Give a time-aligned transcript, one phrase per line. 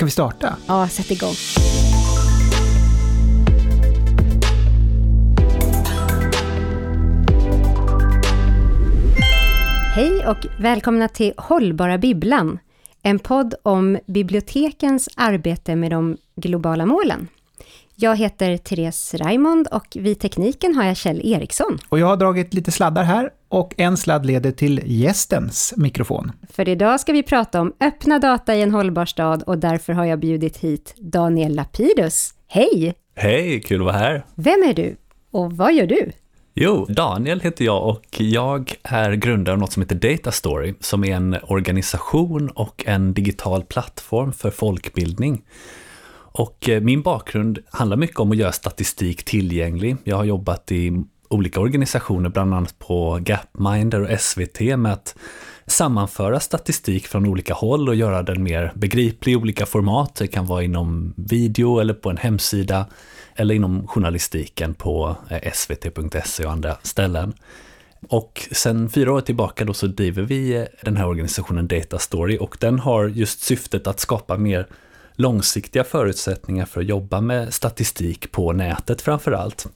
[0.00, 0.56] Ska vi starta?
[0.66, 1.34] Ja, sätt igång.
[9.94, 12.58] Hej och välkomna till Hållbara Bibblan,
[13.02, 17.28] en podd om bibliotekens arbete med de globala målen.
[18.02, 21.78] Jag heter Therese Raimond och vid tekniken har jag Kjell Eriksson.
[21.88, 26.32] Och jag har dragit lite sladdar här och en sladd leder till gästens mikrofon.
[26.50, 30.04] För idag ska vi prata om öppna data i en hållbar stad och därför har
[30.04, 32.34] jag bjudit hit Daniel Lapidus.
[32.48, 32.94] Hej!
[33.14, 34.24] Hej, kul att vara här.
[34.34, 34.96] Vem är du
[35.30, 36.12] och vad gör du?
[36.54, 41.04] Jo, Daniel heter jag och jag är grundare av något som heter Data Story, som
[41.04, 45.42] är en organisation och en digital plattform för folkbildning.
[46.32, 49.96] Och eh, min bakgrund handlar mycket om att göra statistik tillgänglig.
[50.04, 55.16] Jag har jobbat i olika organisationer, bland annat på Gapminder och SVT med att
[55.66, 60.14] sammanföra statistik från olika håll och göra den mer begriplig i olika format.
[60.14, 62.86] Det kan vara inom video eller på en hemsida
[63.34, 67.32] eller inom journalistiken på eh, svt.se och andra ställen.
[68.08, 72.38] Och sen fyra år tillbaka då så driver vi eh, den här organisationen Data Story
[72.40, 74.66] och den har just syftet att skapa mer
[75.20, 79.66] långsiktiga förutsättningar för att jobba med statistik på nätet framför allt.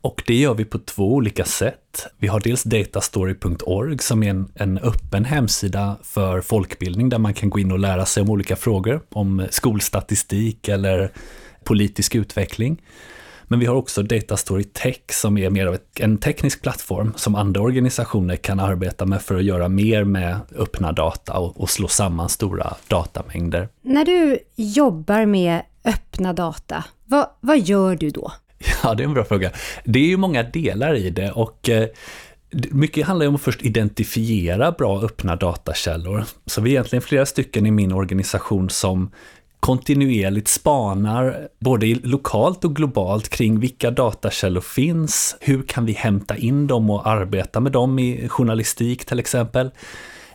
[0.00, 2.06] Och det gör vi på två olika sätt.
[2.18, 7.50] Vi har dels datastory.org som är en, en öppen hemsida för folkbildning där man kan
[7.50, 11.12] gå in och lära sig om olika frågor, om skolstatistik eller
[11.64, 12.82] politisk utveckling.
[13.48, 17.60] Men vi har också Datastory Tech som är mer av en teknisk plattform som andra
[17.60, 22.28] organisationer kan arbeta med för att göra mer med öppna data och, och slå samman
[22.28, 23.68] stora datamängder.
[23.82, 28.32] När du jobbar med öppna data, vad, vad gör du då?
[28.82, 29.50] Ja, det är en bra fråga.
[29.84, 31.88] Det är ju många delar i det och eh,
[32.70, 36.24] mycket handlar ju om att först identifiera bra öppna datakällor.
[36.46, 39.10] Så vi är egentligen flera stycken i min organisation som
[39.60, 46.66] kontinuerligt spanar både lokalt och globalt kring vilka datakällor finns, hur kan vi hämta in
[46.66, 49.70] dem och arbeta med dem i journalistik till exempel.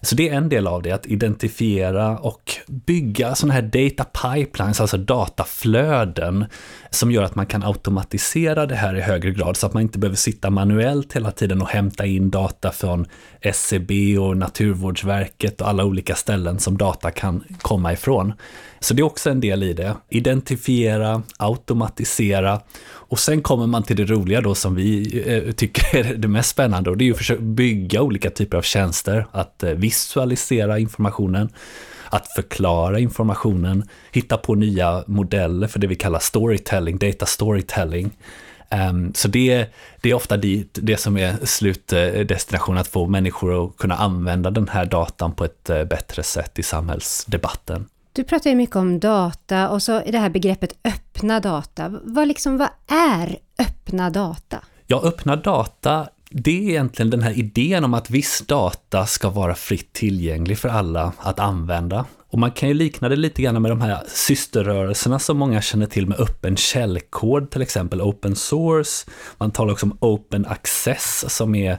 [0.01, 4.81] Så det är en del av det, att identifiera och bygga sådana här data pipelines,
[4.81, 6.45] alltså dataflöden,
[6.93, 9.99] som gör att man kan automatisera det här i högre grad, så att man inte
[9.99, 13.05] behöver sitta manuellt hela tiden och hämta in data från
[13.41, 18.33] SCB och Naturvårdsverket och alla olika ställen som data kan komma ifrån.
[18.79, 19.95] Så det är också en del i det.
[20.09, 22.61] Identifiera, automatisera
[23.11, 26.49] och sen kommer man till det roliga då som vi eh, tycker är det mest
[26.49, 30.79] spännande och det är ju att försöka bygga olika typer av tjänster, att eh, visualisera
[30.79, 31.49] informationen,
[32.11, 38.11] att förklara informationen, hitta på nya modeller för det vi kallar storytelling, data storytelling.
[38.89, 39.65] Um, så det,
[40.01, 44.67] det är ofta dit, det som är slutdestinationen, att få människor att kunna använda den
[44.67, 47.85] här datan på ett uh, bättre sätt i samhällsdebatten.
[48.13, 51.99] Du pratar ju mycket om data och så det här begreppet öppna data.
[52.03, 54.63] Vad, liksom, vad är öppna data?
[54.87, 59.55] Ja, öppna data, det är egentligen den här idén om att viss data ska vara
[59.55, 62.05] fritt tillgänglig för alla att använda.
[62.29, 65.85] Och man kan ju likna det lite grann med de här systerrörelserna som många känner
[65.85, 69.09] till med öppen källkod, till exempel open source.
[69.37, 71.77] Man talar också om open access som är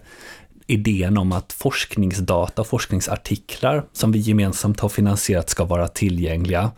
[0.67, 6.71] idén om att forskningsdata och forskningsartiklar som vi gemensamt har finansierat ska vara tillgängliga.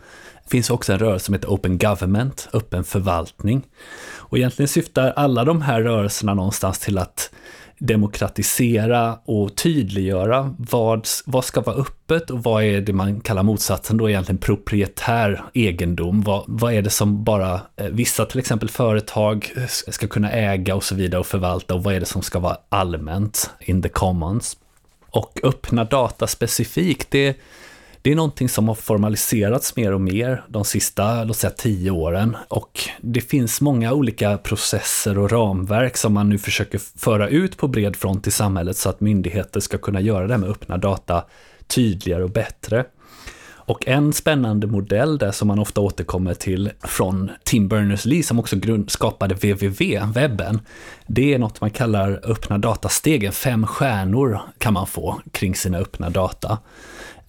[0.43, 3.63] Det finns också en rörelse som heter Open Government, öppen förvaltning.
[4.13, 7.31] Och egentligen syftar alla de här rörelserna någonstans till att
[7.87, 13.97] demokratisera och tydliggöra vad, vad ska vara öppet och vad är det man kallar motsatsen
[13.97, 16.21] då egentligen proprietär egendom.
[16.21, 20.83] Vad, vad är det som bara eh, vissa till exempel företag ska kunna äga och
[20.83, 24.57] så vidare och förvalta och vad är det som ska vara allmänt in the commons.
[25.09, 27.37] Och öppna data specifikt, det
[28.05, 32.37] det är någonting som har formaliserats mer och mer de sista, låt säga tio åren.
[32.47, 37.67] Och det finns många olika processer och ramverk som man nu försöker föra ut på
[37.67, 41.25] bred front i samhället så att myndigheter ska kunna göra det med öppna data
[41.67, 42.85] tydligare och bättre.
[43.53, 48.55] Och en spännande modell där som man ofta återkommer till från Tim Berners-Lee som också
[48.87, 50.61] skapade www, webben,
[51.07, 53.31] det är något man kallar öppna datastegen.
[53.31, 56.57] Fem stjärnor kan man få kring sina öppna data.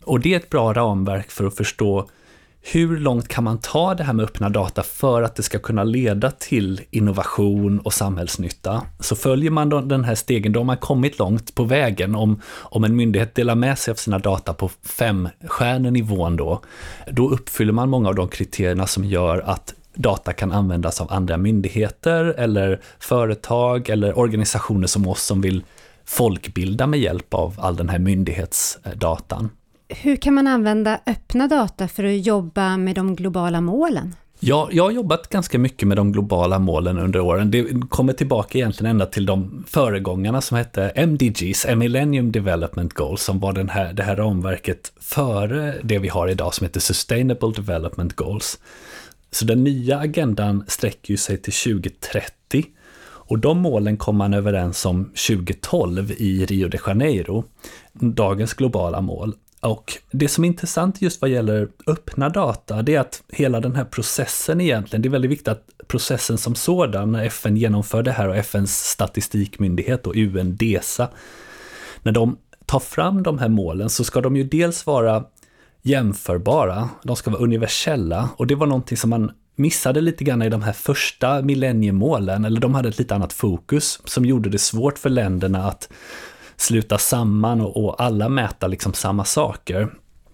[0.07, 2.09] Och det är ett bra ramverk för att förstå
[2.73, 5.85] hur långt kan man ta det här med öppna data för att det ska kunna
[5.85, 8.83] leda till innovation och samhällsnytta?
[9.01, 12.15] Så följer man den här stegen, då har man kommit långt på vägen.
[12.15, 16.61] Om, om en myndighet delar med sig av sina data på femstjärnenivån då,
[17.13, 21.37] då uppfyller man många av de kriterierna som gör att data kan användas av andra
[21.37, 25.65] myndigheter eller företag eller organisationer som oss som vill
[26.05, 29.51] folkbilda med hjälp av all den här myndighetsdatan
[29.89, 34.15] hur kan man använda öppna data för att jobba med de globala målen?
[34.41, 37.51] Ja, jag har jobbat ganska mycket med de globala målen under åren.
[37.51, 43.41] Det kommer tillbaka egentligen ända till de föregångarna som hette MDGs, Millennium Development Goals, som
[43.41, 48.17] var den här, det här ramverket före det vi har idag som heter Sustainable Development
[48.17, 48.59] Goals.
[49.31, 52.65] Så den nya agendan sträcker sig till 2030
[53.29, 57.45] och de målen kom man överens om 2012 i Rio de Janeiro,
[57.93, 59.35] dagens globala mål.
[59.61, 63.77] Och det som är intressant just vad gäller öppna data, det är att hela den
[63.77, 68.13] här processen egentligen, det är väldigt viktigt att processen som sådan, när FN genomför det
[68.13, 71.09] här och FNs statistikmyndighet och UNDESA,
[72.03, 75.25] när de tar fram de här målen så ska de ju dels vara
[75.83, 80.49] jämförbara, de ska vara universella och det var någonting som man missade lite grann i
[80.49, 84.99] de här första millenniemålen, eller de hade ett lite annat fokus som gjorde det svårt
[84.99, 85.89] för länderna att
[86.57, 89.91] sluta samman och, och alla mäta liksom samma saker.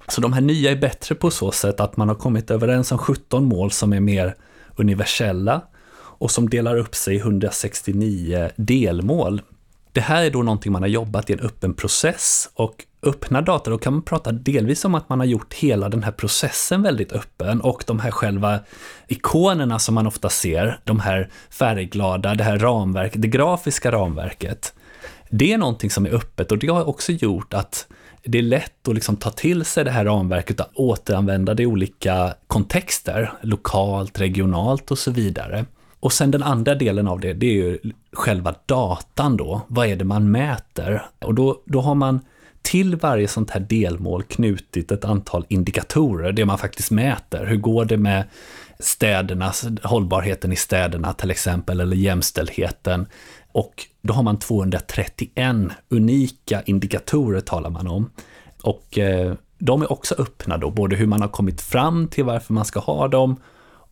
[0.09, 2.99] Så de här nya är bättre på så sätt att man har kommit överens om
[2.99, 4.37] 17 mål som är mer
[4.77, 5.63] universella
[5.95, 9.43] och som delar upp sig i 169 delmål.
[9.93, 13.71] Det här är då någonting man har jobbat i en öppen process och öppna data,
[13.71, 17.13] då kan man prata delvis om att man har gjort hela den här processen väldigt
[17.13, 18.61] öppen och de här själva
[19.09, 24.75] ikonerna som man ofta ser, de här färgglada, det här ramverket, det grafiska ramverket.
[25.35, 27.87] Det är någonting som är öppet och det har också gjort att
[28.25, 31.67] det är lätt att liksom ta till sig det här ramverket och återanvända det i
[31.67, 35.65] olika kontexter, lokalt, regionalt och så vidare.
[36.01, 37.79] Och sen den andra delen av det, det är ju
[38.13, 39.61] själva datan då.
[39.69, 41.07] Vad är det man mäter?
[41.19, 42.21] Och då, då har man
[42.63, 47.47] till varje sånt här delmål knutit ett antal indikatorer, det man faktiskt mäter.
[47.47, 48.25] Hur går det med
[48.79, 53.07] städernas, hållbarheten i städerna till exempel, eller jämställdheten.
[53.53, 55.57] Och då har man 231
[55.89, 58.11] unika indikatorer talar man om.
[58.63, 62.55] Och eh, de är också öppna då, både hur man har kommit fram till varför
[62.55, 63.37] man ska ha dem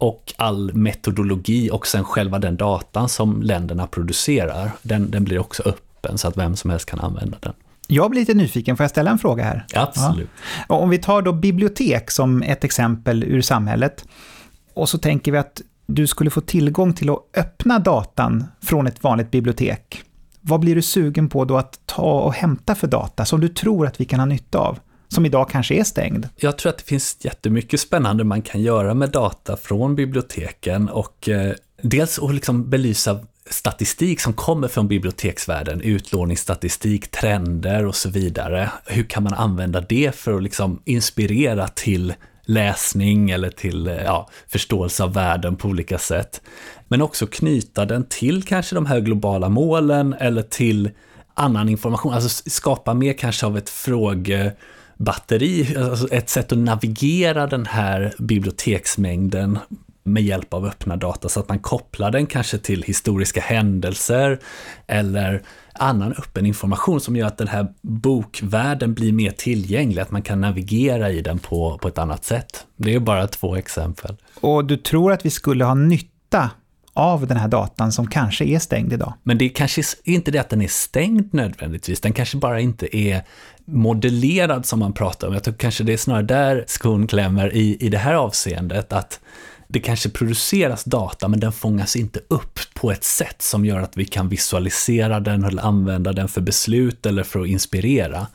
[0.01, 5.63] och all metodologi och sen själva den datan som länderna producerar, den, den blir också
[5.63, 7.53] öppen så att vem som helst kan använda den.
[7.87, 9.67] Jag blir lite nyfiken, får jag ställa en fråga här?
[9.75, 10.31] Absolut.
[10.69, 10.75] Ja.
[10.75, 14.05] Om vi tar då bibliotek som ett exempel ur samhället,
[14.75, 19.03] och så tänker vi att du skulle få tillgång till att öppna datan från ett
[19.03, 20.03] vanligt bibliotek.
[20.41, 23.87] Vad blir du sugen på då att ta och hämta för data som du tror
[23.87, 24.79] att vi kan ha nytta av?
[25.09, 26.29] Som idag kanske är stängd.
[26.37, 31.29] Jag tror att det finns jättemycket spännande man kan göra med data från biblioteken och
[31.29, 31.53] eh,
[31.83, 33.21] dels att liksom belysa
[33.51, 38.71] statistik som kommer från biblioteksvärlden, utlåningsstatistik, trender och så vidare.
[38.87, 42.15] Hur kan man använda det för att liksom inspirera till
[42.51, 46.41] läsning eller till eh, ja, förståelse av världen på olika sätt.
[46.89, 50.91] Men också knyta den till kanske de här globala målen eller till
[51.35, 57.67] annan information, alltså skapa mer kanske av ett frågebatteri, alltså ett sätt att navigera den
[57.67, 59.59] här biblioteksmängden
[60.13, 64.39] med hjälp av öppna data så att man kopplar den kanske till historiska händelser
[64.87, 65.43] eller
[65.75, 70.41] annan öppen information som gör att den här bokvärlden blir mer tillgänglig, att man kan
[70.41, 72.67] navigera i den på, på ett annat sätt.
[72.77, 74.17] Det är bara två exempel.
[74.41, 76.51] Och du tror att vi skulle ha nytta
[76.93, 79.15] av den här datan som kanske är stängd idag?
[79.23, 82.97] Men det är kanske inte det att den är stängd nödvändigtvis, den kanske bara inte
[82.97, 83.23] är
[83.65, 85.35] modellerad som man pratar om.
[85.35, 89.21] Jag tror kanske det är snarare där skon klämmer i, i det här avseendet, att
[89.73, 93.97] det kanske produceras data men den fångas inte upp på ett sätt som gör att
[93.97, 98.27] vi kan visualisera den eller använda den för beslut eller för att inspirera.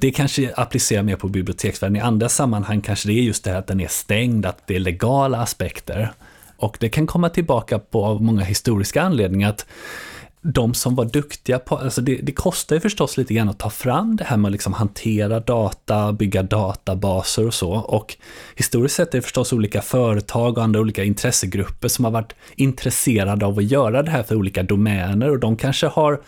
[0.00, 1.96] det kanske applicerar mer på biblioteksvärlden.
[1.96, 4.76] I andra sammanhang kanske det är just det här att den är stängd, att det
[4.76, 6.12] är legala aspekter.
[6.56, 9.50] Och det kan komma tillbaka på av många historiska anledningar.
[9.50, 9.66] att
[10.42, 13.70] de som var duktiga på, alltså det, det, kostar ju förstås lite grann att ta
[13.70, 17.72] fram det här med att liksom hantera data, bygga databaser och så.
[17.72, 18.16] Och
[18.56, 23.46] historiskt sett är det förstås olika företag och andra olika intressegrupper som har varit intresserade
[23.46, 26.20] av att göra det här för olika domäner och de kanske har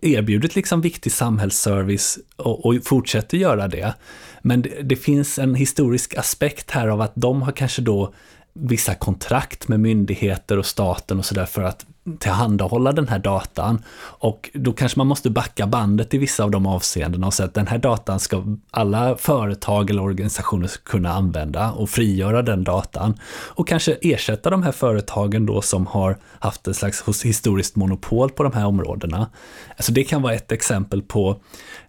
[0.00, 3.94] erbjudit liksom viktig samhällsservice och, och fortsätter göra det.
[4.42, 8.14] Men det, det finns en historisk aspekt här av att de har kanske då
[8.52, 11.86] vissa kontrakt med myndigheter och staten och sådär för att
[12.18, 13.82] tillhandahålla den här datan.
[13.98, 17.54] Och då kanske man måste backa bandet i vissa av de avseendena och säga att
[17.54, 23.18] den här datan ska alla företag eller organisationer kunna använda och frigöra den datan.
[23.30, 28.42] Och kanske ersätta de här företagen då som har haft ett slags historiskt monopol på
[28.42, 29.30] de här områdena.
[29.76, 31.40] Alltså det kan vara ett exempel på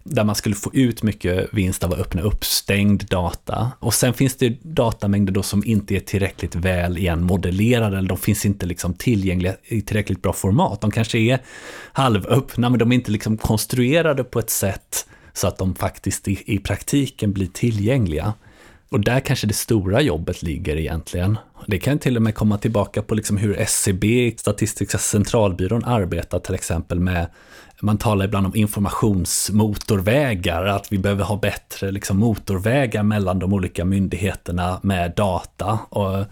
[0.04, 3.72] där man skulle få ut mycket vinst av att öppna upp stängd data.
[3.80, 8.18] Och sen finns det datamängder då som inte är tillräckligt väl igen modellerade, eller de
[8.18, 10.80] finns inte liksom tillgängliga i tillräckligt tillräckligt bra format.
[10.80, 11.38] De kanske är
[11.92, 16.42] halvöppna, men de är inte liksom konstruerade på ett sätt så att de faktiskt i,
[16.46, 18.34] i praktiken blir tillgängliga.
[18.90, 21.38] Och där kanske det stora jobbet ligger egentligen.
[21.66, 26.54] Det kan till och med komma tillbaka på liksom hur SCB, Statistiska centralbyrån, arbetar till
[26.54, 27.26] exempel med
[27.80, 33.84] man talar ibland om informationsmotorvägar, att vi behöver ha bättre liksom, motorvägar mellan de olika
[33.84, 36.24] myndigheterna med data och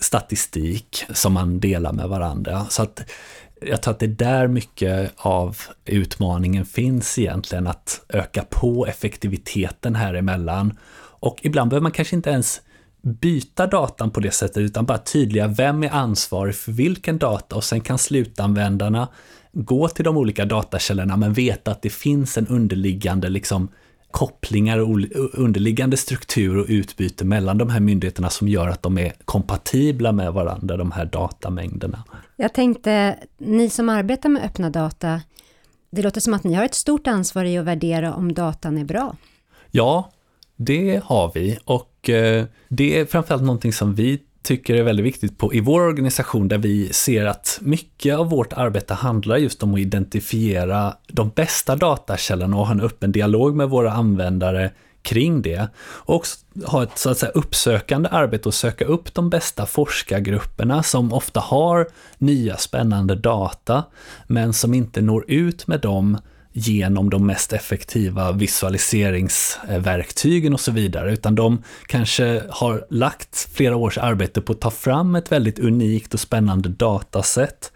[0.00, 2.66] statistik som man delar med varandra.
[2.68, 3.10] Så att
[3.60, 9.94] jag tror att det är där mycket av utmaningen finns egentligen, att öka på effektiviteten
[9.94, 10.78] här emellan.
[11.20, 12.60] Och ibland behöver man kanske inte ens
[13.02, 17.64] byta datan på det sättet, utan bara tydliga vem är ansvarig för vilken data och
[17.64, 19.08] sen kan slutanvändarna
[19.52, 23.68] gå till de olika datakällorna men veta att det finns en underliggande liksom,
[24.10, 25.00] kopplingar och
[25.32, 30.32] underliggande struktur och utbyte mellan de här myndigheterna som gör att de är kompatibla med
[30.32, 32.04] varandra, de här datamängderna.
[32.36, 35.20] Jag tänkte, ni som arbetar med öppna data,
[35.90, 38.84] det låter som att ni har ett stort ansvar i att värdera om datan är
[38.84, 39.16] bra.
[39.70, 40.10] Ja,
[40.56, 45.38] det har vi och eh, det är framförallt någonting som vi tycker är väldigt viktigt
[45.38, 49.74] på, i vår organisation där vi ser att mycket av vårt arbete handlar just om
[49.74, 54.70] att identifiera de bästa datakällorna och ha en öppen dialog med våra användare
[55.02, 55.68] kring det.
[55.80, 60.82] Och också ha ett så att säga, uppsökande arbete och söka upp de bästa forskargrupperna
[60.82, 63.84] som ofta har nya spännande data,
[64.26, 66.18] men som inte når ut med dem
[66.52, 73.98] genom de mest effektiva visualiseringsverktygen och så vidare, utan de kanske har lagt flera års
[73.98, 77.72] arbete på att ta fram ett väldigt unikt och spännande datasätt.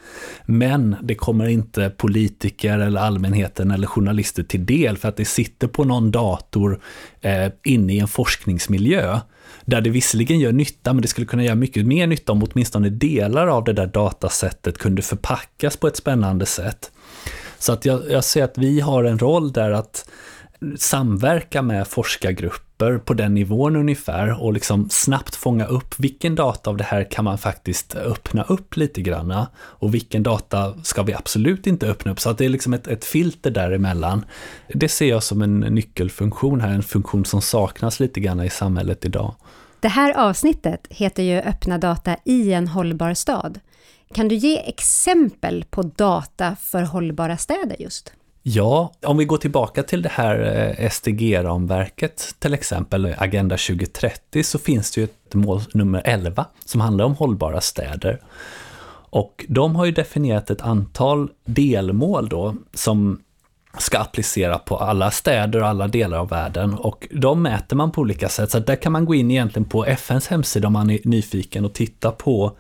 [0.47, 5.69] Men det kommer inte politiker eller allmänheten eller journalister till del för att det sitter
[5.69, 6.81] på någon dator
[7.21, 9.21] eh, inne i en forskningsmiljö
[9.65, 12.91] där det visserligen gör nytta, men det skulle kunna göra mycket mer nytta om åtminstone
[12.91, 16.91] delar av det där datasättet kunde förpackas på ett spännande sätt.
[17.65, 20.09] Så att jag, jag ser att vi har en roll där att
[20.77, 26.77] samverka med forskargrupper på den nivån ungefär och liksom snabbt fånga upp vilken data av
[26.77, 31.67] det här kan man faktiskt öppna upp lite granna och vilken data ska vi absolut
[31.67, 32.21] inte öppna upp.
[32.21, 34.25] Så att det är liksom ett, ett filter däremellan.
[34.69, 39.05] Det ser jag som en nyckelfunktion här, en funktion som saknas lite grann i samhället
[39.05, 39.35] idag.
[39.81, 43.61] Det här avsnittet heter ju Öppna data i en hållbar stad.
[44.15, 48.13] Kan du ge exempel på data för hållbara städer just?
[48.43, 50.39] Ja, om vi går tillbaka till det här
[50.79, 56.47] eh, SDG-ramverket, till exempel eh, Agenda 2030, så finns det ju ett mål nummer 11
[56.65, 58.21] som handlar om hållbara städer.
[59.11, 63.21] Och de har ju definierat ett antal delmål då som
[63.79, 68.01] ska applicera på alla städer och alla delar av världen och de mäter man på
[68.01, 68.51] olika sätt.
[68.51, 71.73] Så där kan man gå in egentligen på FNs hemsida om man är nyfiken och
[71.73, 72.57] titta på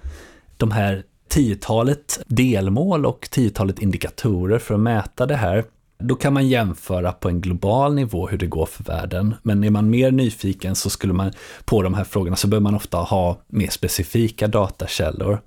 [0.56, 5.64] de här tiotalet delmål och tiotalet indikatorer för att mäta det här.
[5.98, 9.34] Då kan man jämföra på en global nivå hur det går för världen.
[9.42, 11.32] Men är man mer nyfiken så skulle man
[11.64, 15.40] på de här frågorna så behöver man ofta ha mer specifika datakällor.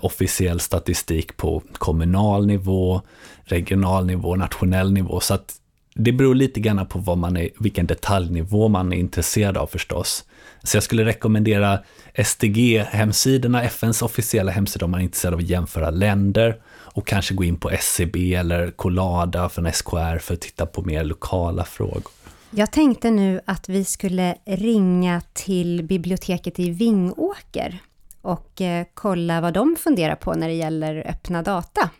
[0.00, 3.00] Officiell statistik på kommunal nivå,
[3.44, 5.20] regional nivå, nationell nivå.
[5.20, 5.54] Så att
[5.94, 10.24] det beror lite grann på vad man är, vilken detaljnivå man är intresserad av förstås.
[10.62, 11.78] Så jag skulle rekommendera
[12.14, 16.56] SDG-hemsidorna, FNs officiella hemsida om man är intresserad av att jämföra länder
[16.94, 21.04] och kanske gå in på SCB eller Colada från SKR för att titta på mer
[21.04, 22.12] lokala frågor.
[22.50, 27.78] Jag tänkte nu att vi skulle ringa till biblioteket i Vingåker
[28.22, 31.90] och eh, kolla vad de funderar på när det gäller öppna data.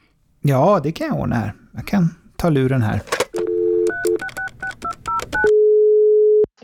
[0.41, 1.55] Ja, det kan jag ordna här.
[1.73, 3.01] Jag kan ta luren här.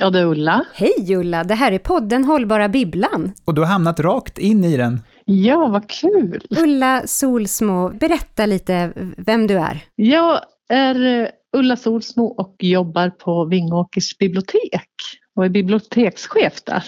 [0.01, 0.65] Ja, det är Ulla.
[0.75, 3.33] Hej Ulla, det här är podden Hållbara Bibblan.
[3.45, 5.01] Och du har hamnat rakt in i den.
[5.25, 6.43] Ja, vad kul!
[6.51, 9.85] Ulla Solsmo, berätta lite vem du är.
[9.95, 14.91] Jag är eh, Ulla Solsmo och jobbar på Vingåkers bibliotek
[15.37, 16.85] och är bibliotekschef där.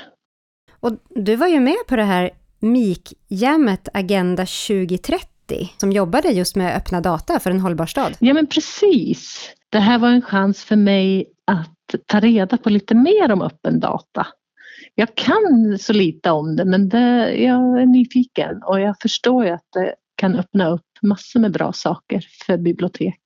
[0.80, 5.26] Och du var ju med på det här MIK-jammet Agenda 2030
[5.76, 8.16] som jobbade just med öppna data för en hållbar stad.
[8.18, 9.50] Ja, men precis.
[9.70, 13.80] Det här var en chans för mig att ta reda på lite mer om öppen
[13.80, 14.26] data.
[14.94, 19.50] Jag kan så lite om det men det, jag är nyfiken och jag förstår ju
[19.50, 23.20] att det kan öppna upp massor med bra saker för bibliotek.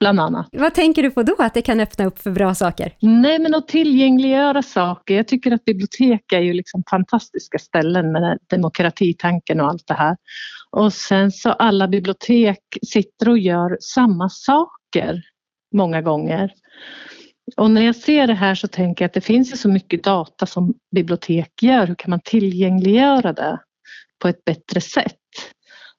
[0.00, 0.48] Bland annat.
[0.52, 2.94] Vad tänker du på då, att det kan öppna upp för bra saker?
[3.00, 5.14] Nej, men att tillgängliggöra saker.
[5.14, 10.16] Jag tycker att bibliotek är ju liksom fantastiska ställen med demokratitanken och allt det här.
[10.70, 15.22] Och sen så alla bibliotek sitter och gör samma saker
[15.74, 16.52] många gånger.
[17.56, 20.04] Och när jag ser det här så tänker jag att det finns ju så mycket
[20.04, 21.86] data som bibliotek gör.
[21.86, 23.58] Hur kan man tillgängliggöra det
[24.22, 25.16] på ett bättre sätt?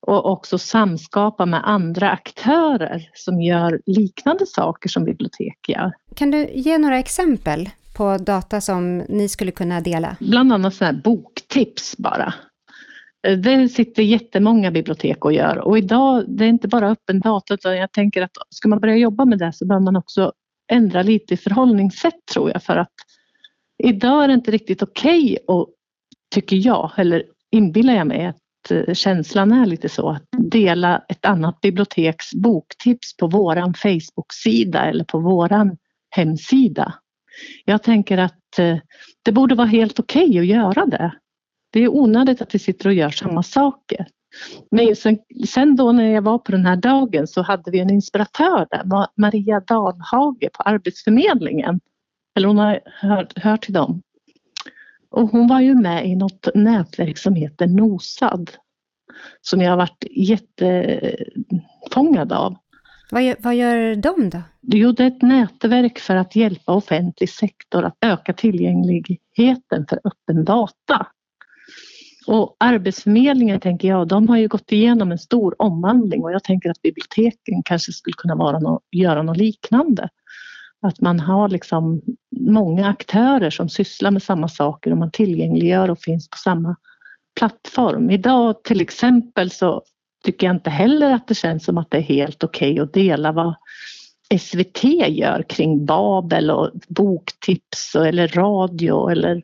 [0.07, 5.93] och också samskapa med andra aktörer som gör liknande saker som bibliotek gör.
[6.15, 10.15] Kan du ge några exempel på data som ni skulle kunna dela?
[10.19, 12.33] Bland annat sådana här boktips bara.
[13.43, 17.77] Det sitter jättemånga bibliotek och gör och idag, det är inte bara öppen data utan
[17.77, 20.31] jag tänker att ska man börja jobba med det så behöver man också
[20.71, 22.93] ändra lite i förhållningssätt tror jag för att
[23.83, 25.69] idag är det inte riktigt okej okay och
[26.31, 31.25] tycker jag, eller inbillar jag mig, att eh, känslan är lite så att dela ett
[31.25, 35.77] annat biblioteks boktips på våran Facebook-sida eller på våran
[36.09, 36.93] hemsida.
[37.65, 38.77] Jag tänker att eh,
[39.23, 41.11] det borde vara helt okej okay att göra det.
[41.71, 44.07] Det är onödigt att vi sitter och gör samma saker.
[44.71, 47.89] Men sen, sen, då när jag var på den här dagen så hade vi en
[47.89, 51.79] inspiratör där, Maria Dalhage på Arbetsförmedlingen.
[52.35, 54.01] Eller hon har hört, hört till dem.
[55.09, 58.51] Och hon var ju med i något nätverk som heter Nosad.
[59.41, 62.55] Som jag har varit jättefångad av.
[63.11, 64.41] Vad gör, vad gör de då?
[64.61, 70.45] Jo, det är ett nätverk för att hjälpa offentlig sektor att öka tillgängligheten för öppen
[70.45, 71.07] data.
[72.27, 76.69] Och Arbetsförmedlingen tänker jag, de har ju gått igenom en stor omvandling och jag tänker
[76.69, 80.09] att biblioteken kanske skulle kunna vara no göra något liknande.
[80.81, 82.01] Att man har liksom
[82.39, 86.75] många aktörer som sysslar med samma saker och man tillgängliggör och finns på samma
[87.39, 88.09] plattform.
[88.09, 89.83] Idag till exempel så
[90.23, 92.93] tycker jag inte heller att det känns som att det är helt okej okay att
[92.93, 93.55] dela vad
[94.39, 99.43] SVT gör kring Babel och boktips eller radio eller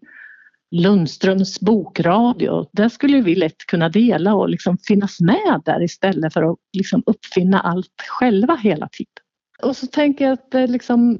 [0.72, 2.70] Lundströms bokradio.
[2.72, 7.04] Där skulle vi lätt kunna dela och liksom finnas med där istället för att liksom
[7.06, 9.24] uppfinna allt själva hela tiden.
[9.64, 11.20] Och så tänker jag att det liksom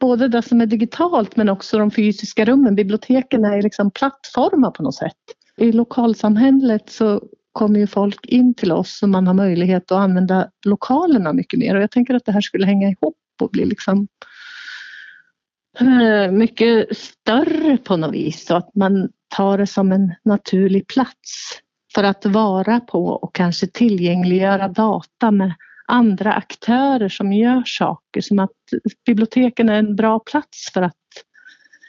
[0.00, 4.82] både det som är digitalt men också de fysiska rummen, biblioteken är liksom plattformar på
[4.82, 5.16] något sätt.
[5.56, 7.22] I lokalsamhället så
[7.52, 11.76] kommer ju folk in till oss och man har möjlighet att använda lokalerna mycket mer
[11.76, 14.08] och jag tänker att det här skulle hänga ihop och bli liksom
[15.80, 21.58] Eh, mycket större på något vis så att man tar det som en naturlig plats
[21.94, 25.54] för att vara på och kanske tillgängliggöra data med
[25.86, 28.50] andra aktörer som gör saker som att
[29.06, 30.94] biblioteken är en bra plats för att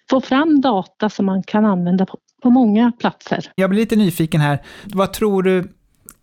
[0.09, 3.51] få fram data som man kan använda på, på många platser.
[3.55, 4.59] Jag blir lite nyfiken här.
[4.83, 5.73] Vad tror du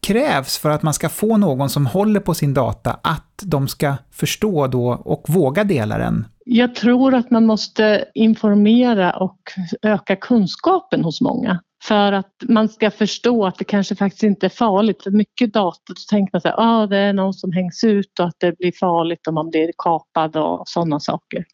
[0.00, 3.94] krävs för att man ska få någon som håller på sin data att de ska
[4.12, 6.26] förstå då och våga dela den?
[6.44, 9.38] Jag tror att man måste informera och
[9.82, 14.50] öka kunskapen hos många för att man ska förstå att det kanske faktiskt inte är
[14.50, 15.02] farligt.
[15.02, 18.26] För mycket data, då tänker man att ah, det är någon som hängs ut och
[18.26, 21.44] att det blir farligt om man blir kapad och sådana saker.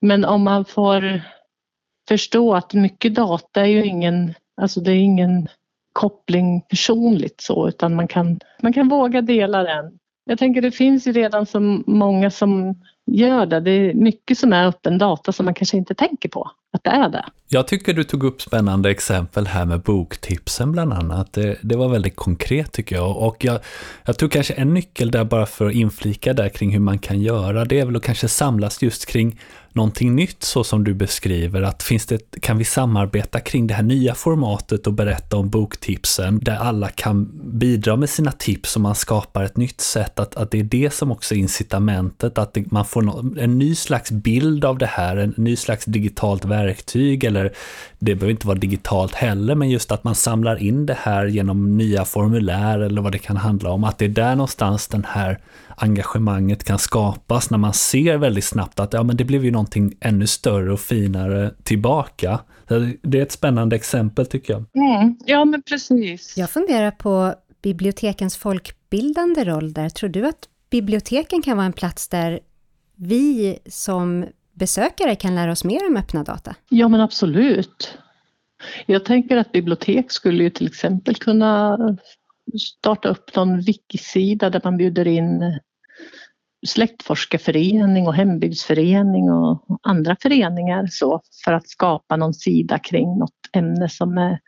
[0.00, 1.22] Men om man får
[2.08, 5.48] förstå att mycket data är ju ingen, alltså det är ingen
[5.92, 9.98] koppling personligt så utan man kan, man kan våga dela den.
[10.24, 12.74] Jag tänker det finns ju redan så många som
[13.06, 13.60] gör det.
[13.60, 16.90] Det är mycket som är öppen data som man kanske inte tänker på att det
[16.90, 17.24] är det.
[17.48, 21.32] Jag tycker du tog upp spännande exempel här med boktipsen bland annat.
[21.32, 23.16] Det, det var väldigt konkret tycker jag.
[23.16, 23.60] Och jag,
[24.04, 27.20] jag tror kanske en nyckel där bara för att inflika där kring hur man kan
[27.20, 29.38] göra, det är väl att kanske samlas just kring
[29.72, 33.82] någonting nytt så som du beskriver, att finns det, kan vi samarbeta kring det här
[33.82, 38.94] nya formatet och berätta om boktipsen där alla kan bidra med sina tips och man
[38.94, 42.72] skapar ett nytt sätt, att, att det är det som också är incitamentet, att det,
[42.72, 47.24] man får no, en ny slags bild av det här, en ny slags digitalt verktyg
[47.24, 47.52] eller
[47.98, 51.76] det behöver inte vara digitalt heller, men just att man samlar in det här genom
[51.76, 55.38] nya formulär eller vad det kan handla om, att det är där någonstans den här
[55.76, 59.94] engagemanget kan skapas när man ser väldigt snabbt att ja, men det blev ju någonting
[60.00, 62.40] ännu större och finare tillbaka.
[63.02, 64.64] Det är ett spännande exempel tycker jag.
[64.74, 66.36] Mm, ja, men precis.
[66.36, 69.88] Jag funderar på bibliotekens folkbildande roll där.
[69.88, 72.40] Tror du att biblioteken kan vara en plats där
[72.96, 74.26] vi som
[74.60, 76.54] besökare kan lära oss mer om öppna data?
[76.68, 77.98] Ja, men absolut.
[78.86, 81.78] Jag tänker att bibliotek skulle ju till exempel kunna
[82.58, 85.58] starta upp någon wikisida där man bjuder in
[86.66, 93.88] släktforskarförening och hembygdsförening och andra föreningar så för att skapa någon sida kring något ämne
[93.88, 94.40] som är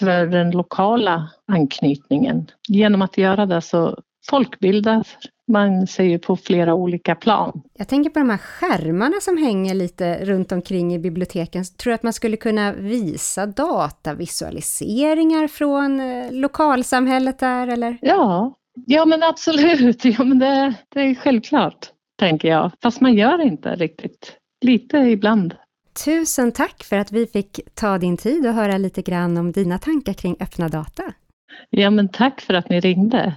[0.00, 2.46] för den lokala anknytningen.
[2.68, 3.98] Genom att göra det så
[4.30, 5.06] folkbildar
[5.52, 7.62] man sig ju på flera olika plan.
[7.78, 11.64] Jag tänker på de här skärmarna som hänger lite runt omkring i biblioteken.
[11.64, 17.98] Tror du att man skulle kunna visa datavisualiseringar från eh, lokalsamhället där eller?
[18.00, 18.54] Ja,
[18.86, 20.04] ja men absolut.
[20.04, 22.70] Ja, men det, det är självklart, tänker jag.
[22.82, 24.32] Fast man gör inte riktigt.
[24.64, 25.54] Lite ibland.
[26.04, 29.78] Tusen tack för att vi fick ta din tid och höra lite grann om dina
[29.78, 31.02] tankar kring öppna data.
[31.70, 33.34] Ja, men tack för att ni ringde.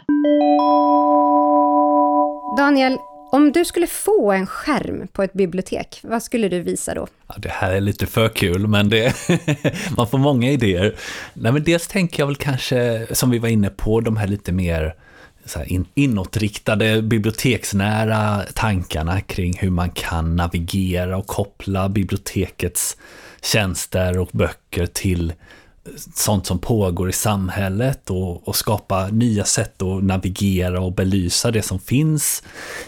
[2.57, 2.97] Daniel,
[3.31, 7.07] om du skulle få en skärm på ett bibliotek, vad skulle du visa då?
[7.27, 9.15] Ja, det här är lite för kul, men det,
[9.97, 10.95] man får många idéer.
[11.33, 14.51] Nej, men dels tänker jag väl kanske, som vi var inne på, de här lite
[14.51, 14.95] mer
[15.45, 22.97] så här inåtriktade, biblioteksnära tankarna kring hur man kan navigera och koppla bibliotekets
[23.41, 25.33] tjänster och böcker till
[26.15, 31.61] sånt som pågår i samhället och, och, skapa nya sätt att navigera och belysa det
[31.61, 32.43] som finns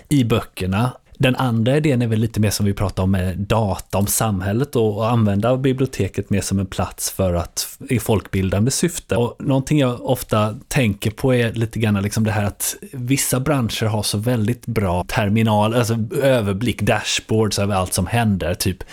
[0.10, 0.92] i böckerna.
[1.22, 4.76] Den andra idén är väl lite mer som vi pratade om med data om samhället
[4.76, 9.16] och, och använda biblioteket mer som en plats för att i folkbildande syfte.
[9.16, 13.86] Och någonting jag ofta tänker på är lite grann liksom det här att vissa branscher
[13.86, 18.54] har så väldigt bra terminal, alltså överblick, dashboards över allt som händer.
[18.54, 18.84] Typ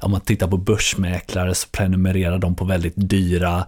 [0.00, 3.66] om man tittar på börsmäklare så prenumererar de på väldigt dyra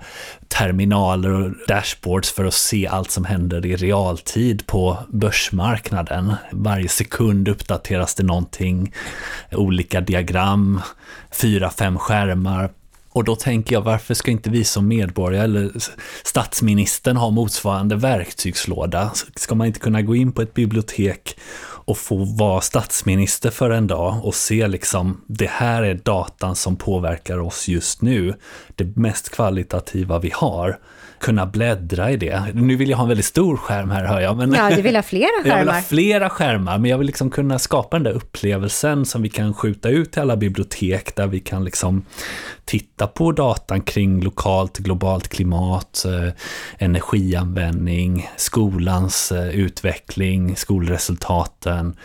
[0.53, 6.35] terminaler och dashboards för att se allt som händer i realtid på börsmarknaden.
[6.53, 8.95] Varje sekund uppdateras det någonting,
[9.53, 10.81] olika diagram,
[11.31, 12.71] fyra, fem skärmar.
[13.13, 15.71] Och då tänker jag, varför ska inte vi som medborgare eller
[16.25, 19.13] statsministern ha motsvarande verktygslåda?
[19.37, 21.39] Ska man inte kunna gå in på ett bibliotek
[21.85, 26.77] och få vara statsminister för en dag och se liksom, det här är datan som
[26.77, 28.35] påverkar oss just nu.
[28.77, 30.79] Det mest kvalitativa vi har
[31.23, 32.43] kunna bläddra i det.
[32.55, 34.37] Nu vill jag ha en väldigt stor skärm här hör jag.
[34.37, 35.51] Men ja, du vill ha flera skärmar.
[35.57, 39.23] Jag vill ha flera skärmar, men jag vill liksom kunna skapa den där upplevelsen som
[39.23, 42.05] vi kan skjuta ut till alla bibliotek där vi kan liksom
[42.65, 46.33] titta på datan kring lokalt, globalt klimat, eh,
[46.79, 51.97] energianvändning, skolans eh, utveckling, skolresultaten.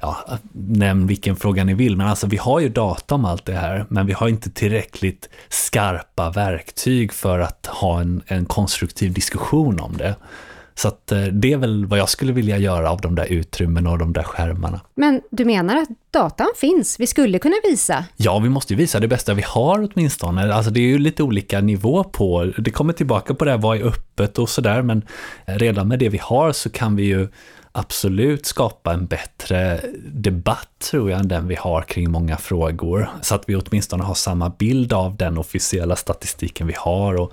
[0.00, 0.16] Ja,
[0.52, 3.86] nämn vilken fråga ni vill, men alltså vi har ju data om allt det här,
[3.88, 9.96] men vi har inte tillräckligt skarpa verktyg för att ha en, en konstruktiv diskussion om
[9.96, 10.14] det.
[10.74, 13.86] Så att eh, det är väl vad jag skulle vilja göra av de där utrymmen
[13.86, 14.80] och de där skärmarna.
[14.94, 17.00] Men du menar att datan finns?
[17.00, 18.04] Vi skulle kunna visa?
[18.16, 20.54] Ja, vi måste ju visa det bästa vi har åtminstone.
[20.54, 23.76] Alltså det är ju lite olika nivå på, det kommer tillbaka på det här, vad
[23.76, 25.02] är öppet och sådär, men
[25.44, 27.28] redan med det vi har så kan vi ju
[27.72, 33.10] absolut skapa en bättre debatt tror jag än den vi har kring många frågor.
[33.22, 37.32] Så att vi åtminstone har samma bild av den officiella statistiken vi har och,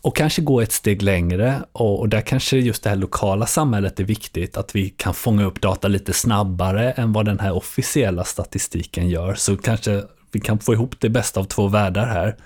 [0.00, 4.00] och kanske gå ett steg längre och, och, där kanske just det här lokala samhället
[4.00, 8.24] är viktigt, att vi kan fånga upp data lite snabbare än vad den här officiella
[8.24, 9.34] statistiken gör.
[9.34, 10.02] Så kanske
[10.32, 12.36] vi kan få ihop det bästa av två världar här,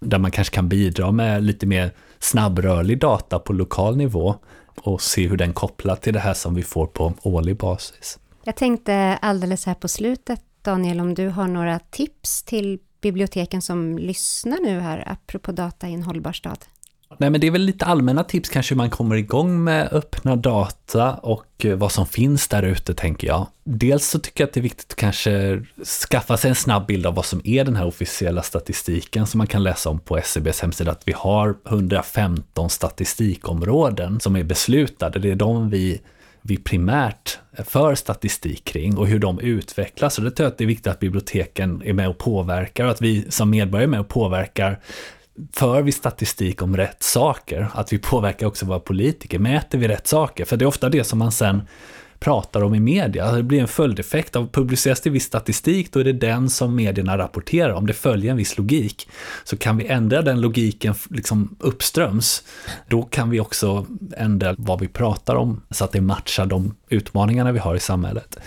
[0.00, 4.34] där man kanske kan bidra med lite mer snabbrörlig data på lokal nivå
[4.82, 8.18] och se hur den kopplar till det här som vi får på årlig basis.
[8.44, 13.98] Jag tänkte alldeles här på slutet, Daniel, om du har några tips till biblioteken som
[13.98, 16.58] lyssnar nu här, apropå data i en hållbar stad?
[17.16, 20.36] Nej, men det är väl lite allmänna tips kanske hur man kommer igång med öppna
[20.36, 23.46] data och eh, vad som finns där ute, tänker jag.
[23.64, 25.62] Dels så tycker jag att det är viktigt att kanske
[26.10, 29.46] skaffa sig en snabb bild av vad som är den här officiella statistiken som man
[29.46, 35.18] kan läsa om på SCBs hemsida, att vi har 115 statistikområden som är beslutade.
[35.18, 36.00] Det är de vi
[36.42, 40.18] vi primärt för statistik kring och hur de utvecklas.
[40.18, 42.90] Och det tror jag att det är viktigt att biblioteken är med och påverkar och
[42.90, 44.80] att vi som medborgare är med och påverkar
[45.52, 50.06] för vi statistik om rätt saker, att vi påverkar också våra politiker, mäter vi rätt
[50.06, 50.44] saker?
[50.44, 51.62] För det är ofta det som man sen
[52.18, 53.32] pratar om i media.
[53.32, 57.18] Det blir en följdeffekt av publiceras det viss statistik, då är det den som medierna
[57.18, 57.72] rapporterar.
[57.72, 59.08] Om det följer en viss logik,
[59.44, 62.42] så kan vi ändra den logiken liksom uppströms.
[62.88, 67.52] Då kan vi också ändra vad vi pratar om, så att det matchar de utmaningarna
[67.52, 68.38] vi har i samhället.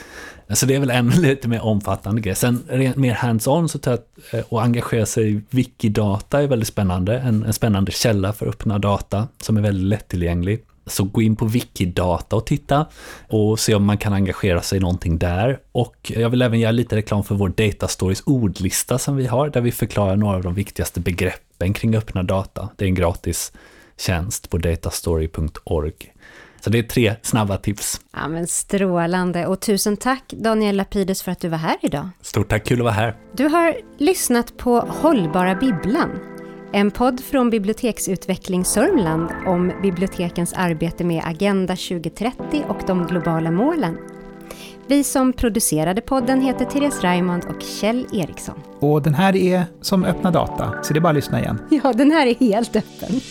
[0.54, 2.36] Så det är väl en lite mer omfattande grej.
[2.36, 2.64] Sen
[2.96, 7.20] mer hands-on så tror jag att, eh, och engagera sig i Wikidata är väldigt spännande.
[7.20, 10.64] En, en spännande källa för öppna data som är väldigt lättillgänglig.
[10.86, 12.86] Så gå in på Wikidata och titta
[13.28, 15.60] och se om man kan engagera sig i någonting där.
[15.72, 19.50] Och jag vill även göra lite reklam för vår Data Stories ordlista som vi har,
[19.50, 22.70] där vi förklarar några av de viktigaste begreppen kring öppna data.
[22.76, 23.52] Det är en gratis
[23.98, 25.94] tjänst på datastory.org.
[26.64, 28.02] Så det är tre snabba tips.
[28.14, 29.48] Ja, men strålande.
[29.48, 32.10] Och tusen tack Daniel Lapides för att du var här idag.
[32.22, 33.16] Stort tack, kul att vara här.
[33.34, 36.10] Du har lyssnat på Hållbara Bibblan.
[36.74, 43.98] En podd från Biblioteksutveckling Sörmland om bibliotekens arbete med Agenda 2030 och de globala målen.
[44.88, 48.56] Vi som producerade podden heter Therese Raymond och Kjell Eriksson.
[48.80, 51.60] Och den här är som öppna data, så det är bara att lyssna igen.
[51.84, 53.22] Ja, den här är helt öppen.